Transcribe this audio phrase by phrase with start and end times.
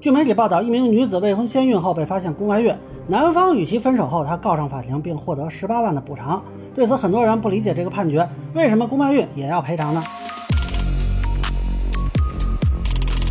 [0.00, 2.74] 据媒体报道，一名女子未婚先孕后被发现宫外孕，
[3.06, 6.42] 男方与其分手后，她告上法庭并获得十八万的补偿。
[6.74, 10.02] 对此，很多人不理解这个判决，为什么宫外孕也要赔偿呢？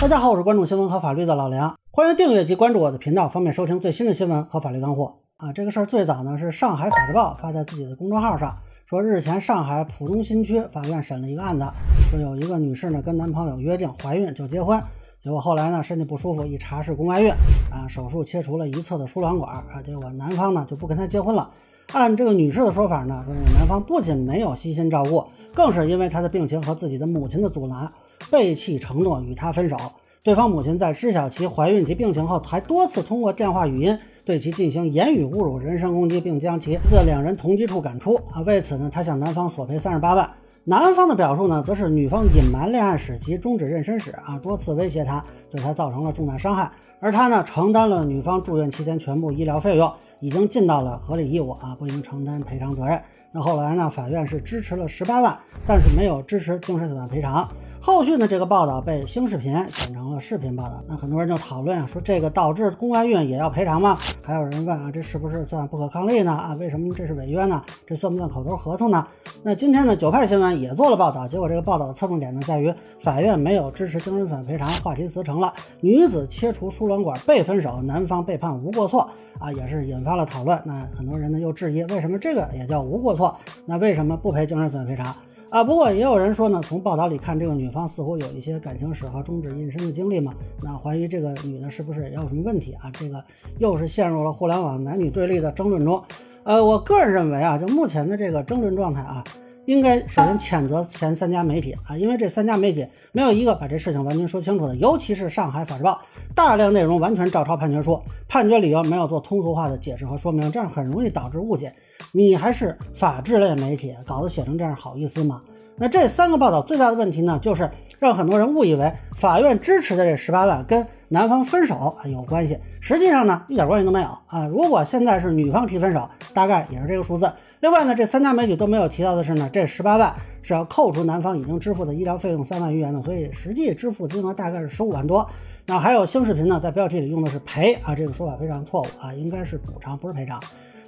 [0.00, 5.52] 大家好，我是关注新闻和法律的老梁，欢迎订阅及关注我的频道，方便收听最新的新闻和法律干货啊。
[5.52, 8.56] 这个事儿最早呢是上海法制报发在自己的公众号上，
[8.86, 11.66] 说日前上海浦东新区法院审了一个案子，
[12.12, 14.80] 说有一个女士呢跟男朋友约定怀孕就结婚。
[15.22, 17.30] 结果后来呢，身体不舒服，一查是宫外孕
[17.70, 21.48] 啊，手术切除了一侧的输卵管啊，结果男方呢就不跟她结婚了。
[21.92, 25.24] 按这个女士的说法呢，说这个男方不仅没有悉心照顾，
[25.54, 27.88] 更是因为她的病情和自己的母亲的阻拦，
[28.32, 29.76] 背弃承诺与她分手。
[30.24, 38.40] 对方母亲在知晓其怀孕及病情后，还多次通过电话语音对其进行言语侮辱、人身攻击，并将其自两人同居处赶出啊。
[38.44, 40.28] 为此呢，他向男方索赔三十八万。
[40.64, 46.70] 男方的表述呢，则是女方隐瞒恋爱史及终止妊娠史啊，多次威胁他，对他造成了重大伤害，
[47.00, 53.00] 而他呢，承担了女方住院期间全部医疗费用，已经尽到了合理义务啊，不应承担赔偿责任。
[53.32, 55.36] 那后来呢，法院是支持了十八万，
[55.66, 57.48] 但是没有支持精神损害赔偿。
[57.84, 63.98] 后续呢，这个报道被新视频剪成了视频报道，那很多人就讨论啊，说这个导致宫外孕也要赔偿吗？
[64.22, 66.30] 还有人问啊，这是不是算不可抗力呢？
[66.30, 67.60] 啊，为什么这是违约呢？
[67.84, 69.04] 这算不算口头合同呢？
[69.42, 75.52] 那今天呢，九派新闻也做了报道，结果这个报道的侧重点呢，在于法院没有支持精神损害赔偿，话题辞成了。
[75.80, 80.56] 女子切除输卵管被分手，男方被判无过错啊，也是引发了讨论。
[80.64, 83.36] 那很多人呢又质疑，为什么这个也叫无过错？
[83.66, 85.12] 那为什么不赔精神损害赔偿？
[85.52, 92.90] 啊，不过也有人说呢，从报道里看，这个女方似乎有一些感情史和终止妊娠的经历嘛，那怀疑这个女的是不是也有什么问题啊？
[92.94, 93.22] 这个
[93.58, 96.02] 又是陷入了互联网男女对立的争论中。
[96.44, 99.22] 呃，我个人认为啊，就目前的这个争论状态啊，
[99.66, 106.00] 应该首先谴责前三家媒体啊，因为这三家媒体没有一个把这事情完全说清楚的，尤其是上海法制报，
[106.34, 111.72] 大量内容完全照抄判决书，判决理由没有做通俗化的解释和说明，这样很容易导致误解。
[112.10, 115.40] 你还是法制类媒体，稿子写成这样好意思吗？
[115.76, 117.68] 那这三个报道最大的问题呢，就是
[117.98, 124.46] 让很多人误以为法院支持的这十八万跟男方分手啊有关系，实际上呢一点关系都没有啊。
[124.46, 127.30] 如果现在是女方提分手，大概也是这个数字。
[127.60, 135.28] 另外呢，这三家媒体都没有提到的是呢，这十八万是要扣除男方已经支付的医疗费用三万余元的，所以实际支付金额大概是十五万多。
[135.66, 140.40] 那还有新视频呢，在标题里用的是赔啊，这个说法非常错误啊，应该是补偿，不是赔偿。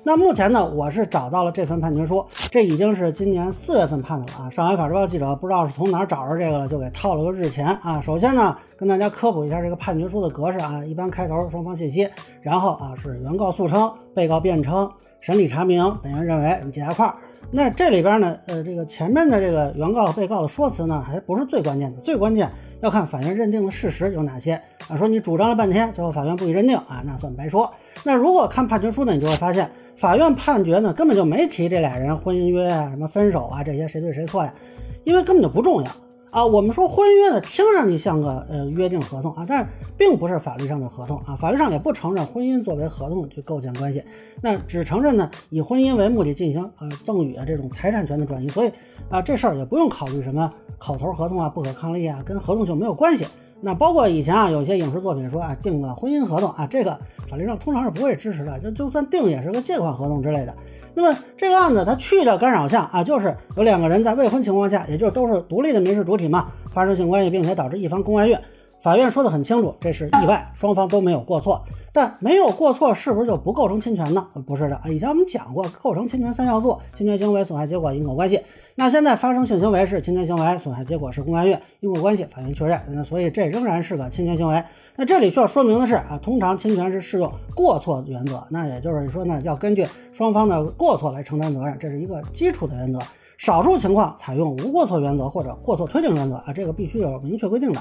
[0.07, 4.51] 那目前呢，我是找到了这份判决书，这已经是今年四月份判的了啊。
[4.51, 8.03] 上海法制报记者不知道是从哪儿找着这个了，就给套了个日前啊。
[8.03, 12.07] 首先呢，跟大家科普一下这个判决书的格式啊，一般开头双方信息，
[12.43, 14.91] 然后啊是原告诉称、被告辩称、
[15.23, 17.11] 审理查明、本院认为几大块。
[17.51, 24.97] 那这里边呢，呃，这个前面的这个原告和被告的说辞呢，还不是最关键的，最关键要看法院认定的事实有哪些啊。
[24.97, 27.73] 说你主张了半天，最后法院不予认定啊，那算白说。
[28.03, 29.71] 那如果看判决书呢，你就会发现。
[29.97, 34.53] 法院判决呢，根本就没提这俩人婚姻约啊、什么分手啊这些谁对谁错呀，
[35.05, 35.91] 因为根本就不重要
[36.31, 36.45] 啊。
[36.45, 39.67] 我们说婚约呢，听上去像个呃约定合同啊，但
[39.97, 44.03] 并不是法律上的合同啊，法律上也不承认婚姻作为合同去构建关系，
[44.43, 48.73] 那只承认呢以婚姻为目的进行呃赠与啊这种财产权的转移，所以
[49.09, 53.27] 啊这事儿也不用考虑什么口头合同啊、不可抗力啊，跟合同就没有关系。
[53.65, 60.55] 那包括以前啊，有些影视作品说啊，订个婚姻合同啊，这个法律上通常是不会支持的，就就算订也是个借款合同之类的。
[60.93, 68.37] 那么这个案子它去掉干扰项啊，就是有两个人在未婚情况下，也就是都是独立的民事主体嘛，发生性关系，并且导致一方宫外孕。
[68.83, 71.65] 法院说的很清楚，这是意外，双方都没有过错。
[71.91, 74.27] 但没有过错，是不是就不构成侵权呢？
[74.47, 74.79] 不是的。
[74.91, 78.39] 以前我们讲过，构成侵权三要素：侵权行为、损害结果、因果关系。
[78.77, 84.61] 那现在发生性行为是侵权行为，损害结果是宫外孕，因果关系法院确认，那所以这仍然是个侵权行为。
[84.97, 92.99] 那这里需要说明的是啊，通常侵权是适用过错原则，那也就是说呢，要根据双方的过错来承担责任，这是一个基础的原则。
[93.39, 97.81] 少数情况采用无过错原则或者过错推定原则啊，这个必须有明确规定的。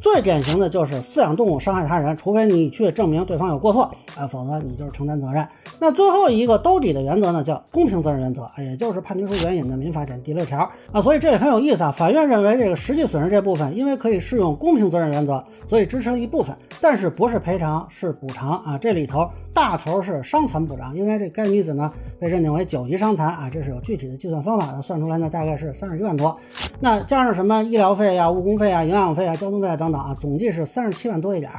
[0.00, 5.46] 最典型的就是饲养动物伤害他人，除非你去证明对方有过错啊，否则你就是承担责任。
[5.78, 11.00] 那最后一个兜底的原则呢，叫公平责任原则，也就是判决书援引的民法典第六条啊。
[11.00, 11.90] 所以这也很有意思啊。
[11.90, 18.78] 法院认为这个实际损失这部分，因为可以适用公平责任原则，所以支持了一部分，但是不是赔偿，是补偿啊。
[18.78, 26.36] 这里头大头是伤残补偿，因为这该女子呢被认定为九级伤残啊，这是有具体的计算方法的，算出来呢大概是三十一万多。
[26.80, 31.50] 那加上什么医疗费呀、误工费啊、营养费啊、交通费啊等等啊，总计是三十七万多一点。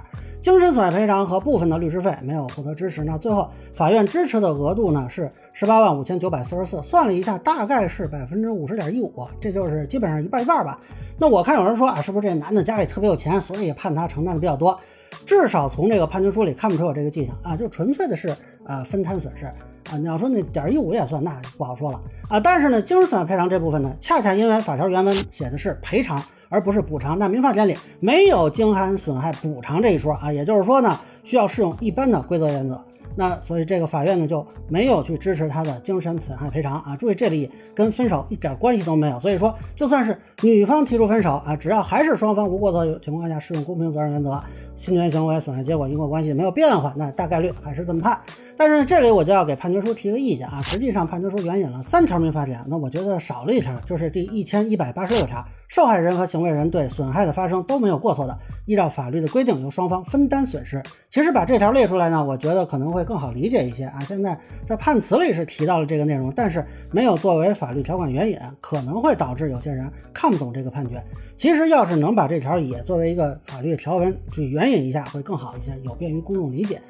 [0.41, 3.03] 精神损害赔偿和部分的律师费没有获得支持。
[3.03, 10.79] 那最后法院支持的额度呢是十八万五千九百四十四，算了一下，大概是百分之五十点一五，这就是基本上一半一半吧。
[11.17, 14.79] 那我看有人说啊，是不是这男的家里特别有钱，所以判他承担的比较多？
[15.25, 18.29] 至少从这个判决书里看不出有这个迹象啊，就纯粹的是
[18.65, 19.97] 啊分摊损失啊。
[19.97, 22.39] 你要说那点一五也算，那不好说了啊。
[22.39, 32.83] 但是呢，精神损害赔偿这部分呢，恰恰因为法条原文写的是赔偿而不是补偿，那民法典里没有精神损害补偿这一说啊，也就是说呢，需要适用一般的规则原则。
[33.15, 36.95] 那所以这个法院呢就没有去支持他的精神损害赔偿啊。
[36.97, 39.19] 注意这里跟分手一点关系都没有。
[39.19, 44.41] 所以说，就算是女方提出分手啊，只要还是双方无过错情况下适用公平责任原则，
[44.75, 48.19] 侵权行为损害结果因果关系没有变化，那大概率还是这么判。
[48.57, 60.81] 但是这里我就要给判决书提个意见啊，实际上判决书援引了三条民法典，那我觉得少了一条，就是第一千一百八十六条，受害人和行为人对损害的发生都没有过错的，依照法律的规定由双方分担损失。
[61.09, 63.99] 其实把这条列出来呢，我觉得可能会更好理解一些啊。
[64.01, 71.03] 现在在判词里是提到了这个内容，但是没有作为法律条款援引，可能会导致有些人看不懂这个判决。
[71.35, 76.81] 其实要是能把这条也作为一个法律条文去援引一下，会更好一些，有便于公众理解。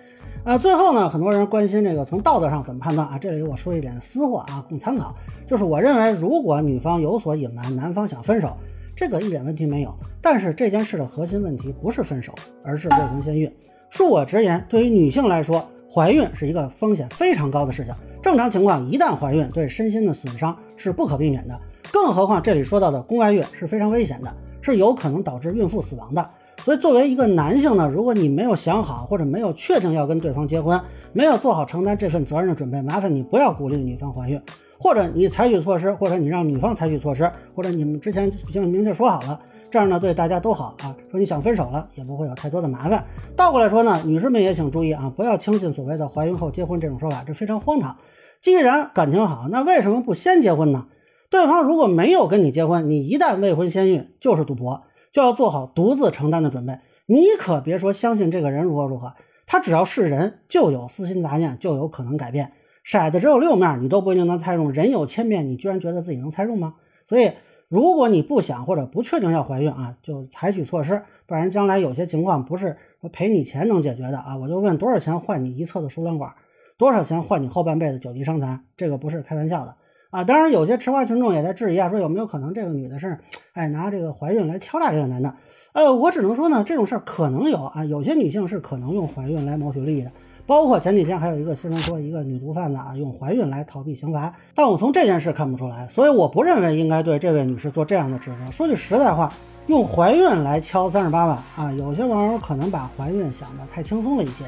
[0.43, 3.17] 啊，最后呢，很多人关心这个从道德上怎么判断啊？
[3.17, 5.15] 这里我说一点私货啊，供参考。
[5.47, 8.55] 就是我认为，如果女方有所隐瞒，男方想分手，
[8.95, 9.91] 这个一点问题没有。
[10.21, 12.33] 但是这件事的核心问题不是分手，
[12.63, 13.51] 而是未婚先孕。
[13.91, 17.93] 恕我直言，对于女性来说，怀孕是一个风险非常高的事情。
[18.21, 21.59] 正常情况，一旦怀孕，对身心的损伤是不可避免的。
[21.91, 24.31] 更何况这里说到的宫外孕是非常危险的，
[24.61, 26.29] 是有可能导致孕妇死亡的。
[26.65, 30.81] 所以，作为一个男性呢，如果你没有想好，或者没有确定要跟对方结婚，
[31.13, 34.41] 没有做好承担这份责任的准备，麻烦你不要鼓励女方怀孕，
[34.79, 39.39] 或者你采取措施，或者你让女方采取措施，或者你们之前已经明确说好了，
[39.69, 40.95] 这样呢对大家都好啊。
[41.11, 43.05] 说你想分手了，也不会有太多的麻烦。
[43.35, 47.95] 倒过来说呢，女士们也请注意啊，不要轻信所谓的怀孕后结婚这种说法，这非常荒唐。
[48.41, 50.87] 既然感情好，那为什么不先结婚呢？
[51.29, 54.81] 对方如果没有跟你结婚，你一旦未婚先孕，就是赌博。
[55.15, 56.77] 就要做好独自承担的准备。
[57.05, 59.13] 你可别说相信这个人如何如何，
[59.47, 62.51] 他只要是人，就有私心杂念，就有可能改变。
[62.85, 64.73] 骰子只有六面，你都不一定能猜中。
[64.73, 66.73] 人有千面，你居然觉得自己能猜中吗？
[67.07, 67.31] 所以，
[67.69, 72.75] 如果你不想或者不确定要怀孕啊，就采取措施，不然将来有些情况不是
[73.13, 74.35] 赔你钱能解决的啊。
[74.35, 76.33] 我就问多少钱换你一侧的输卵管，
[76.77, 78.65] 多少钱换你后半辈子九级伤残？
[78.75, 79.77] 这个不是开玩笑的。
[80.09, 83.17] 啊，当然有些吃瓜群众也在质疑啊，说有没有可能这个女的是，
[83.53, 85.33] 哎，拿这个怀孕来敲诈这个男的？
[85.73, 90.11] 呃，我只能说呢，这种事儿可能有啊，有些女性是可能用怀孕来谋取利益的，
[90.45, 98.49] 包括前几天还有一个新闻说，一个女毒贩子啊用怀孕来逃避刑罚，但我从这件事看不出来，所以我不认为应该对这位女士做这样的指责。
[98.51, 99.33] 说句实在话，
[99.67, 104.45] 用怀孕来敲三十八万啊，有些网友可能把怀孕想得太轻松了一些。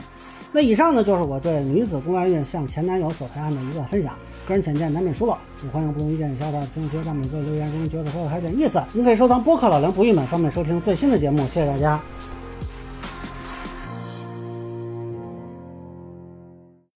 [0.51, 4.13] 那以上呢，就是我对女子宫外孕向前男友索赔案的一个分享。
[4.47, 11.39] 个人浅见难免疏漏，也欢迎不同意见的小伙伴评论区上面给我留言，如果觉得说的还有点意思，您可以收藏播客老梁不郁闷，方便收听最新的节目。
[11.47, 11.99] 谢谢大家。